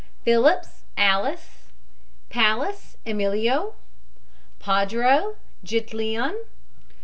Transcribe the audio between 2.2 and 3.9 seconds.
PALLAS, EMILIO.